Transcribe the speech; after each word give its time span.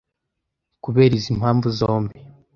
Kubera 0.83 1.13
izi 1.19 1.31
mpamvu 1.39 1.67
zombi 1.79 2.15